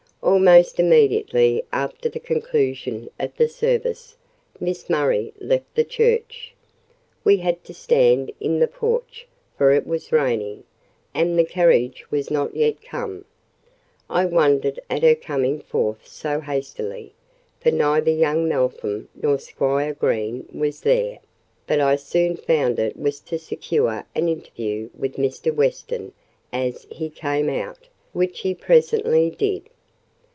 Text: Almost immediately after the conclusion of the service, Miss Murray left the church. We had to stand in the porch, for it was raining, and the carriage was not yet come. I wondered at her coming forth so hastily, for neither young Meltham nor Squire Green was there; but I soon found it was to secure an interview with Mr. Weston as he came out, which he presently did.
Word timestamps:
Almost 0.23 0.79
immediately 0.79 1.63
after 1.73 2.07
the 2.07 2.19
conclusion 2.19 3.09
of 3.19 3.35
the 3.37 3.49
service, 3.49 4.15
Miss 4.59 4.87
Murray 4.87 5.33
left 5.39 5.73
the 5.73 5.83
church. 5.83 6.53
We 7.23 7.37
had 7.37 7.63
to 7.65 7.73
stand 7.73 8.31
in 8.39 8.59
the 8.59 8.67
porch, 8.67 9.27
for 9.57 9.71
it 9.71 9.85
was 9.87 10.11
raining, 10.11 10.63
and 11.11 11.39
the 11.39 11.43
carriage 11.43 12.05
was 12.11 12.29
not 12.29 12.55
yet 12.55 12.83
come. 12.83 13.25
I 14.11 14.25
wondered 14.25 14.79
at 14.91 15.01
her 15.01 15.15
coming 15.15 15.59
forth 15.59 16.07
so 16.07 16.39
hastily, 16.39 17.13
for 17.59 17.71
neither 17.71 18.11
young 18.11 18.47
Meltham 18.47 19.09
nor 19.19 19.39
Squire 19.39 19.95
Green 19.95 20.47
was 20.53 20.81
there; 20.81 21.17
but 21.65 21.79
I 21.79 21.95
soon 21.95 22.37
found 22.37 22.77
it 22.77 22.95
was 22.95 23.19
to 23.21 23.39
secure 23.39 24.05
an 24.13 24.29
interview 24.29 24.91
with 24.95 25.15
Mr. 25.15 25.51
Weston 25.53 26.13
as 26.53 26.85
he 26.91 27.09
came 27.09 27.49
out, 27.49 27.87
which 28.13 28.41
he 28.41 28.53
presently 28.53 29.31
did. 29.31 29.63